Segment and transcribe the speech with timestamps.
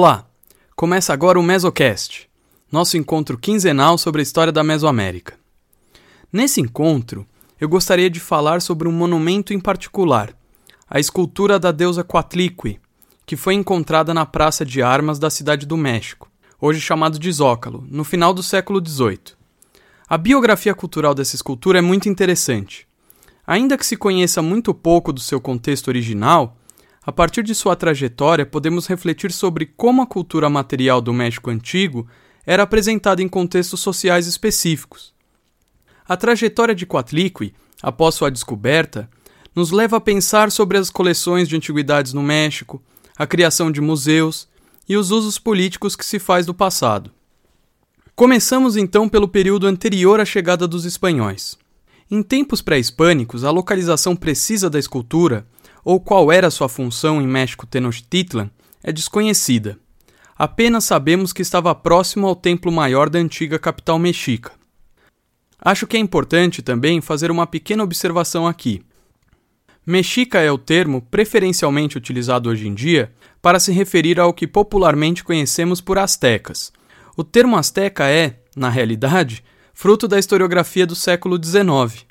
[0.00, 0.28] Olá!
[0.76, 2.30] Começa agora o Mesocast,
[2.70, 5.34] nosso encontro quinzenal sobre a história da Mesoamérica.
[6.32, 7.26] Nesse encontro,
[7.60, 10.32] eu gostaria de falar sobre um monumento em particular,
[10.88, 12.78] a escultura da deusa Coatlicue,
[13.26, 16.30] que foi encontrada na Praça de Armas da Cidade do México,
[16.60, 19.34] hoje chamado de Zócalo, no final do século XVIII.
[20.08, 22.86] A biografia cultural dessa escultura é muito interessante.
[23.44, 26.56] Ainda que se conheça muito pouco do seu contexto original,
[27.08, 32.06] a partir de sua trajetória, podemos refletir sobre como a cultura material do México antigo
[32.44, 35.14] era apresentada em contextos sociais específicos.
[36.06, 39.08] A trajetória de Coatlicue, após sua descoberta,
[39.54, 42.82] nos leva a pensar sobre as coleções de antiguidades no México,
[43.16, 44.46] a criação de museus
[44.86, 47.10] e os usos políticos que se faz do passado.
[48.14, 51.56] Começamos então pelo período anterior à chegada dos espanhóis.
[52.10, 55.46] Em tempos pré-hispânicos, a localização precisa da escultura
[55.84, 58.50] ou qual era sua função em México Tenochtitlan
[58.82, 59.78] é desconhecida.
[60.36, 64.52] Apenas sabemos que estava próximo ao templo maior da antiga capital mexica.
[65.60, 68.80] Acho que é importante também fazer uma pequena observação aqui.
[69.84, 73.12] Mexica é o termo preferencialmente utilizado hoje em dia
[73.42, 76.72] para se referir ao que popularmente conhecemos por astecas.
[77.16, 79.42] O termo asteca é, na realidade,
[79.80, 82.04] fruto da historiografia do século XIX.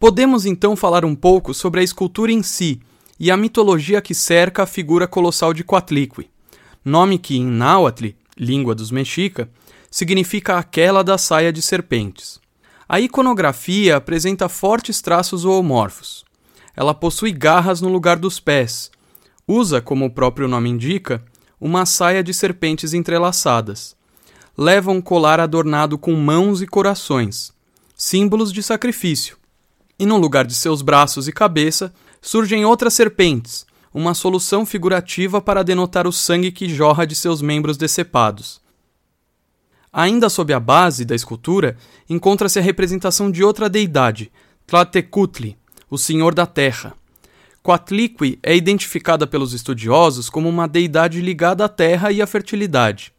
[0.00, 2.80] Podemos então falar um pouco sobre a escultura em si
[3.20, 6.30] e a mitologia que cerca a figura colossal de Coatlicue,
[6.82, 9.46] nome que em náhuatl, língua dos mexica,
[9.90, 12.40] significa aquela da saia de serpentes.
[12.88, 16.24] A iconografia apresenta fortes traços zoomorfos.
[16.74, 18.90] Ela possui garras no lugar dos pés.
[19.46, 21.22] Usa, como o próprio nome indica,
[21.60, 23.94] uma saia de serpentes entrelaçadas.
[24.56, 27.52] Leva um colar adornado com mãos e corações,
[27.96, 29.36] símbolos de sacrifício
[29.98, 35.62] e no lugar de seus braços e cabeça surgem outras serpentes, uma solução figurativa para
[35.62, 38.60] denotar o sangue que jorra de seus membros decepados.
[39.92, 41.76] Ainda sob a base da escultura
[42.10, 44.32] encontra-se a representação de outra deidade,
[44.66, 45.56] Tlatecutli,
[45.88, 46.94] o Senhor da Terra.
[47.62, 53.12] Coatlicue é identificada pelos estudiosos como uma deidade ligada à terra e à fertilidade.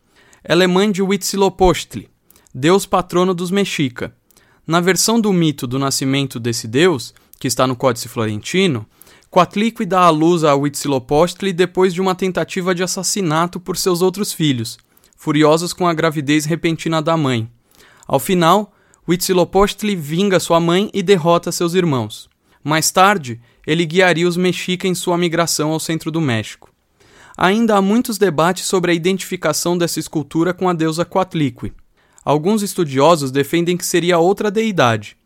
[0.47, 2.07] Ela é mãe de Huitzilopochtli,
[2.53, 4.15] deus patrono dos Mexica,
[4.67, 8.85] na versão do mito do nascimento desse deus, que está no Códice Florentino,
[9.31, 14.31] Coatlicue dá à luz a Huitzilopochtli depois de uma tentativa de assassinato por seus outros
[14.31, 14.77] filhos,
[15.17, 17.49] furiosos com a gravidez repentina da mãe.
[18.05, 18.71] Ao final,
[19.09, 22.29] Huitzilopochtli vinga sua mãe e derrota seus irmãos.
[22.63, 26.74] Mais tarde, ele guiaria os mexica em sua migração ao centro do México.
[27.37, 31.73] Ainda há muitos debates sobre a identificação dessa escultura com a deusa Coatlicue.
[32.23, 35.17] Alguns estudiosos defendem que seria outra deidade,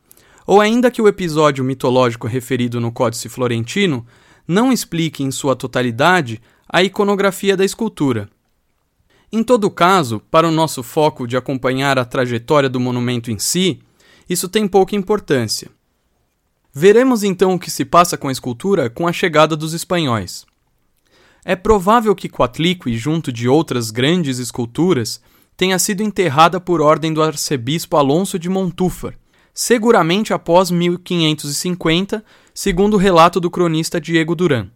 [0.45, 4.05] ou ainda que o episódio mitológico referido no Códice Florentino
[4.47, 8.27] não explique em sua totalidade a iconografia da escultura.
[9.31, 13.79] Em todo caso, para o nosso foco de acompanhar a trajetória do monumento em si,
[14.27, 15.69] isso tem pouca importância.
[16.73, 20.48] Veremos então o que se passa com a escultura com a chegada dos espanhóis.
[21.43, 25.21] É provável que Coatlicue, junto de outras grandes esculturas,
[25.55, 29.15] tenha sido enterrada por ordem do arcebispo Alonso de Montúfar,
[29.53, 32.23] seguramente após 1550,
[32.53, 34.69] segundo o relato do cronista Diego Duran.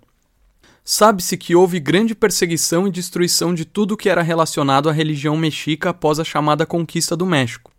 [0.85, 5.91] Sabe-se que houve grande perseguição e destruição de tudo que era relacionado à religião mexica
[5.91, 7.72] após a chamada conquista do México.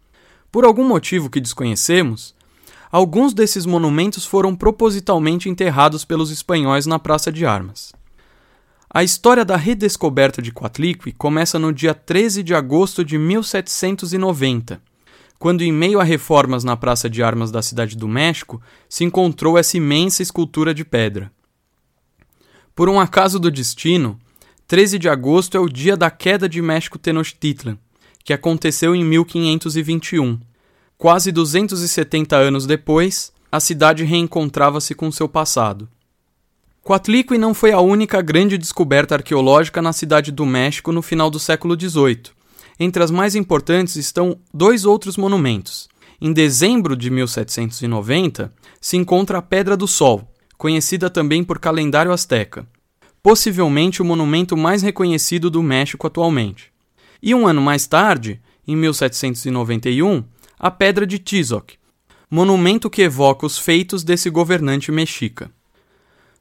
[0.50, 2.34] Por algum motivo que desconhecemos,
[2.90, 7.92] alguns desses monumentos foram propositalmente enterrados pelos espanhóis na Praça de Armas.
[8.96, 14.80] A história da redescoberta de Coatlicue começa no dia 13 de agosto de 1790,
[15.36, 19.58] quando, em meio a reformas na Praça de Armas da Cidade do México, se encontrou
[19.58, 21.32] essa imensa escultura de pedra.
[22.72, 24.16] Por um acaso do destino,
[24.68, 27.76] 13 de agosto é o dia da queda de México Tenochtitlan,
[28.22, 30.38] que aconteceu em 1521.
[30.96, 35.88] Quase 270 anos depois, a cidade reencontrava-se com seu passado.
[36.84, 41.38] Coatlicue não foi a única grande descoberta arqueológica na cidade do México no final do
[41.38, 42.24] século XVIII.
[42.78, 45.88] Entre as mais importantes estão dois outros monumentos.
[46.20, 48.52] Em dezembro de 1790,
[48.82, 52.68] se encontra a Pedra do Sol, conhecida também por calendário azteca,
[53.22, 56.70] possivelmente o monumento mais reconhecido do México atualmente.
[57.22, 60.22] E um ano mais tarde, em 1791,
[60.58, 61.76] a Pedra de Tizoc,
[62.30, 65.50] monumento que evoca os feitos desse governante mexica.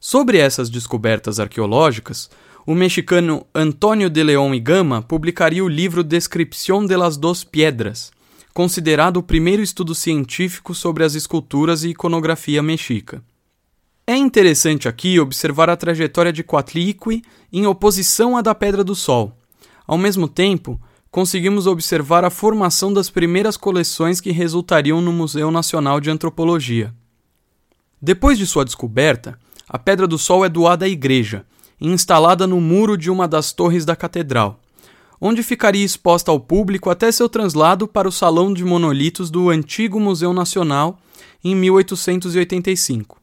[0.06, 2.28] Sobre essas descobertas arqueológicas,
[2.66, 8.12] o mexicano Antônio de León y Gama publicaria o livro Descripción de las dos Piedras,
[8.52, 13.24] considerado o primeiro estudo científico sobre as esculturas e iconografia mexica.
[14.06, 19.34] É interessante aqui observar a trajetória de Coatlicue em oposição à da Pedra do Sol.
[19.86, 20.78] Ao mesmo tempo,
[21.10, 26.94] conseguimos observar a formação das primeiras coleções que resultariam no Museu Nacional de Antropologia.
[28.02, 29.38] Depois de sua descoberta,
[29.68, 31.44] a Pedra do Sol é doada à igreja,
[31.80, 34.60] instalada no muro de uma das torres da catedral,
[35.20, 39.98] onde ficaria exposta ao público até seu translado para o Salão de Monolitos do antigo
[39.98, 40.98] Museu Nacional
[41.42, 43.20] em 1885.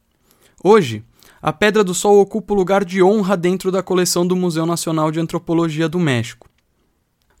[0.62, 1.04] Hoje,
[1.40, 5.10] a Pedra do Sol ocupa o lugar de honra dentro da coleção do Museu Nacional
[5.10, 6.48] de Antropologia do México.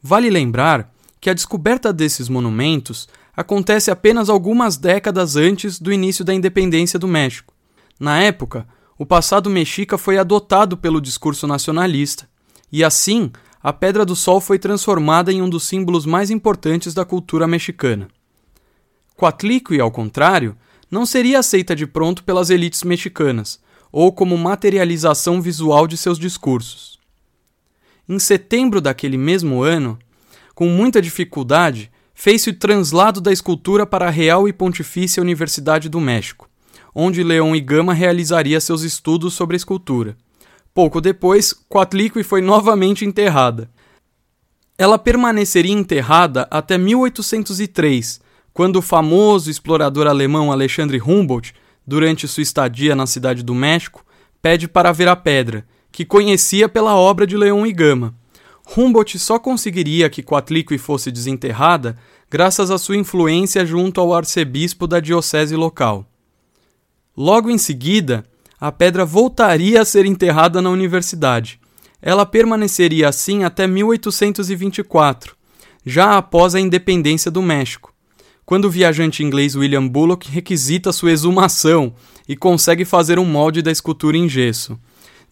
[0.02, 6.34] Vale lembrar que a descoberta desses monumentos acontece apenas algumas décadas antes do início da
[6.34, 7.54] independência do México.
[7.98, 8.66] Na época,
[9.02, 12.28] o passado mexica foi adotado pelo discurso nacionalista,
[12.70, 17.04] e assim a Pedra do Sol foi transformada em um dos símbolos mais importantes da
[17.04, 18.06] cultura mexicana.
[19.16, 20.56] Coatlicue, ao contrário,
[20.88, 23.58] não seria aceita de pronto pelas elites mexicanas,
[23.90, 26.96] ou como materialização visual de seus discursos.
[28.08, 29.98] Em setembro daquele mesmo ano,
[30.54, 36.00] com muita dificuldade, fez-se o translado da escultura para a Real e Pontifícia Universidade do
[36.00, 36.48] México,
[36.94, 40.16] onde Leão e Gama realizaria seus estudos sobre escultura.
[40.74, 43.70] Pouco depois, Coatlicue foi novamente enterrada.
[44.78, 48.20] Ela permaneceria enterrada até 1803,
[48.52, 51.54] quando o famoso explorador alemão Alexandre Humboldt,
[51.86, 54.04] durante sua estadia na cidade do México,
[54.40, 58.14] pede para ver a pedra, que conhecia pela obra de Leão e Gama.
[58.76, 61.96] Humboldt só conseguiria que Coatlicue fosse desenterrada
[62.30, 66.06] graças à sua influência junto ao arcebispo da diocese local.
[67.16, 68.24] Logo em seguida,
[68.60, 71.60] a pedra voltaria a ser enterrada na universidade.
[72.00, 75.36] Ela permaneceria assim até 1824,
[75.84, 77.92] já após a independência do México
[78.44, 81.94] quando o viajante inglês William Bullock requisita sua exumação
[82.28, 84.78] e consegue fazer um molde da escultura em gesso.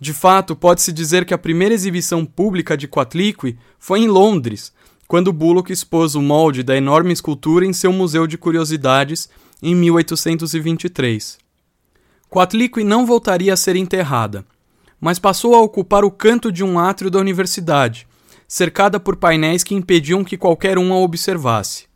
[0.01, 4.73] De fato, pode-se dizer que a primeira exibição pública de Coatlicue foi em Londres,
[5.07, 9.29] quando Bullock expôs o molde da enorme escultura em seu Museu de Curiosidades
[9.63, 11.39] em 1823.
[12.31, 14.47] Coatlicue não voltaria a ser enterrada,
[15.01, 18.07] mas passou a ocupar o canto de um átrio da universidade,
[18.47, 21.87] cercada por painéis que impediam que qualquer um a observasse.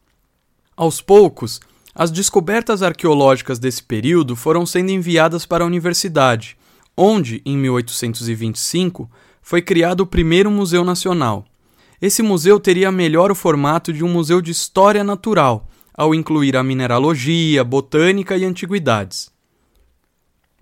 [0.76, 1.60] Aos poucos,
[1.94, 6.56] as descobertas arqueológicas desse período foram sendo enviadas para a universidade,
[6.96, 9.08] onde, em 1825,
[9.40, 11.44] foi criado o primeiro Museu Nacional.
[12.02, 16.62] Esse museu teria melhor o formato de um museu de história natural, ao incluir a
[16.64, 19.33] mineralogia, botânica e antiguidades.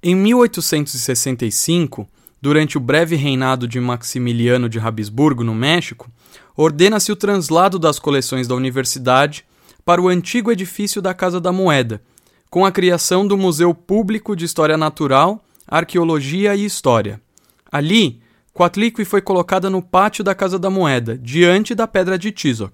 [0.05, 2.09] Em 1865,
[2.41, 6.11] durante o breve reinado de Maximiliano de Habsburgo no México,
[6.57, 9.45] ordena-se o translado das coleções da universidade
[9.85, 12.03] para o antigo edifício da Casa da Moeda,
[12.51, 17.23] com a criação do Museu Público de História Natural, Arqueologia e História.
[17.71, 18.21] Ali,
[18.53, 22.73] Coatlicue foi colocada no pátio da Casa da Moeda, diante da Pedra de Tizoc.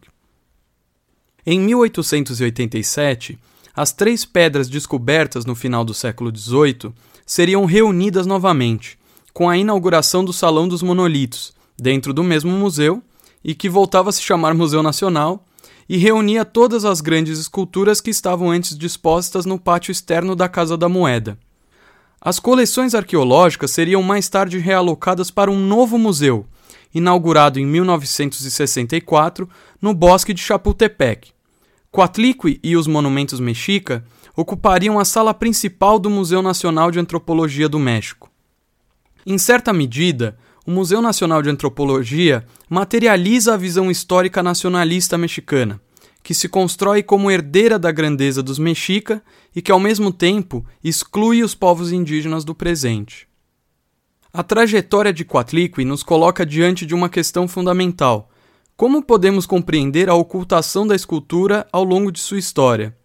[1.45, 3.39] Em 1887,
[3.77, 6.93] as três pedras descobertas no final do século XVIII
[7.29, 8.99] seriam reunidas novamente,
[9.35, 13.03] com a inauguração do Salão dos Monolitos, dentro do mesmo museu,
[13.45, 15.45] e que voltava a se chamar Museu Nacional,
[15.87, 20.75] e reunia todas as grandes esculturas que estavam antes dispostas no pátio externo da Casa
[20.75, 21.39] da Moeda.
[22.19, 26.47] As coleções arqueológicas seriam mais tarde realocadas para um novo museu,
[26.95, 29.49] inaugurado em 1964
[29.83, 31.31] no Bosque de Chapultepec.
[31.91, 34.03] Coatlicue e os monumentos mexica
[34.41, 38.31] ocupariam a sala principal do Museu Nacional de Antropologia do México.
[39.27, 45.81] Em certa medida, o Museu Nacional de Antropologia materializa a visão histórica nacionalista mexicana,
[46.23, 49.21] que se constrói como herdeira da grandeza dos mexica
[49.57, 53.27] e que, ao mesmo tempo, exclui os povos indígenas do presente.
[54.33, 58.31] A trajetória de Coatlicue nos coloca diante de uma questão fundamental.
[58.77, 62.97] Como podemos compreender a ocultação da escultura ao longo de sua história?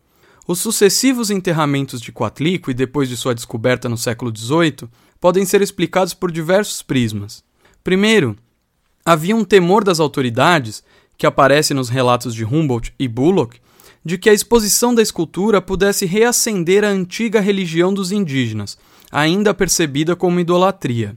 [0.46, 6.14] Os sucessivos enterramentos de Coatlicue depois de sua descoberta no século XVIII podem ser explicados
[6.14, 7.42] por diversos prismas.
[7.82, 8.36] Primeiro,
[9.06, 10.84] havia um temor das autoridades,
[11.18, 13.58] que aparece nos relatos de Humboldt e Bullock,
[14.04, 18.78] de que a exposição da escultura pudesse reacender a antiga religião dos indígenas,
[19.10, 21.16] ainda percebida como idolatria.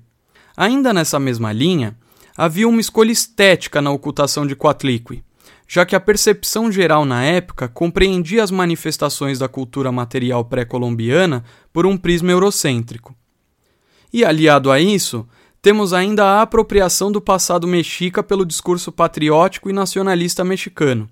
[0.56, 1.98] Ainda nessa mesma linha,
[2.36, 5.24] havia uma escolha estética na ocultação de Coatlicue,
[5.68, 11.86] já que a percepção geral na época compreendia as manifestações da cultura material pré-colombiana por
[11.86, 13.14] um prisma eurocêntrico.
[14.12, 15.26] E aliado a isso,
[15.60, 21.08] temos ainda a apropriação do passado mexica pelo discurso patriótico e nacionalista mexicano.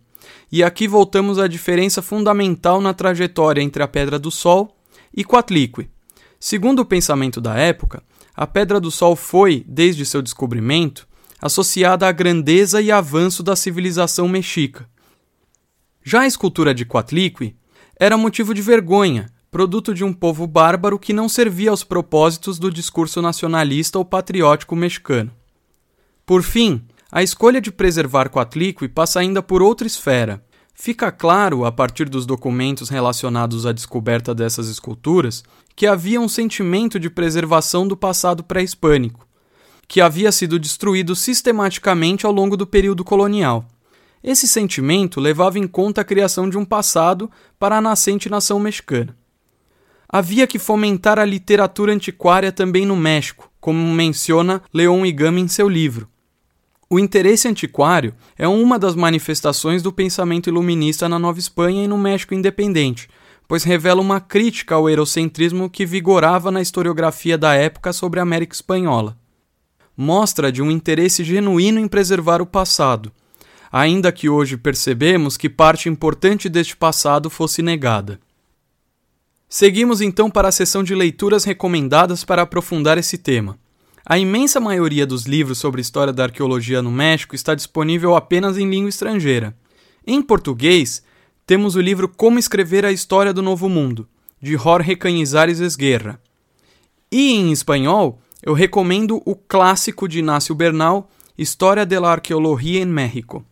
[0.51, 4.77] E aqui voltamos à diferença fundamental na trajetória entre a Pedra do Sol
[5.13, 5.91] e Coatlicue.
[6.39, 8.03] Segundo o pensamento da época,
[8.37, 11.07] a Pedra do Sol foi, desde seu descobrimento,
[11.45, 14.89] associada à grandeza e avanço da civilização mexica.
[16.03, 17.55] Já a escultura de Coatlicue
[18.01, 22.71] era motivo de vergonha, produto de um povo bárbaro que não servia aos propósitos do
[22.71, 25.31] discurso nacionalista ou patriótico mexicano.
[26.25, 26.83] Por fim,
[27.13, 30.43] a escolha de preservar Coatlicue passa ainda por outra esfera.
[30.73, 35.45] Fica claro, a partir dos documentos relacionados à descoberta dessas esculturas,
[35.77, 39.24] que havia um sentimento de preservação do passado pré-hispânico,
[39.87, 43.67] que havia sido destruído sistematicamente ao longo do período colonial.
[44.23, 49.15] Esse sentimento levava em conta a criação de um passado para a nascente nação mexicana.
[50.09, 55.69] Havia que fomentar a literatura antiquária também no México, como menciona Leon Igami em seu
[55.69, 56.09] livro.
[56.89, 61.99] O interesse antiquário é uma das manifestações do pensamento iluminista na Nova Espanha e no
[61.99, 63.09] México independente,
[63.49, 68.55] pois revela uma crítica ao eurocentrismo que vigorava na historiografia da época sobre a América
[68.55, 69.19] Espanhola.
[69.97, 73.13] Mostra de um interesse genuíno em preservar o passado,
[73.71, 78.21] ainda que hoje percebemos que parte importante deste passado fosse negada.
[79.49, 83.59] Seguimos então para a seção de leituras recomendadas para aprofundar esse tema.
[84.05, 88.69] A imensa maioria dos livros sobre história da arqueologia no México está disponível apenas em
[88.69, 89.57] língua estrangeira.
[90.07, 91.03] Em português,
[91.47, 94.09] temos o livro Como Escrever a História do Novo Mundo,
[94.43, 96.21] de Jorge Cañizares Esguerra.
[97.11, 102.87] E em espanhol, eu recomendo o clássico de Inácio Bernal, História de la Arqueología en
[102.87, 103.43] México.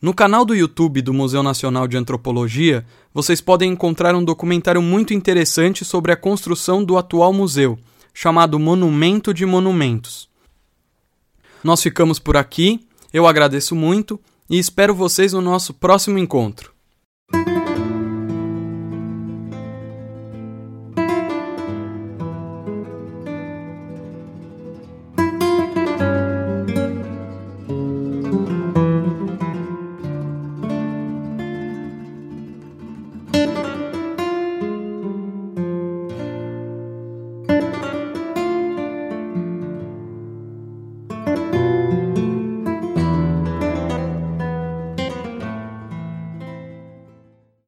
[0.00, 5.14] No canal do YouTube do Museu Nacional de Antropologia, vocês podem encontrar um documentário muito
[5.14, 7.78] interessante sobre a construção do atual museu,
[8.12, 10.28] chamado Monumento de Monumentos.
[11.64, 16.77] Nós ficamos por aqui, eu agradeço muito e espero vocês no nosso próximo encontro.